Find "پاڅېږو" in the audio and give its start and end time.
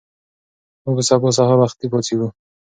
1.91-2.27